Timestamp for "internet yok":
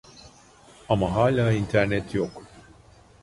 1.53-2.33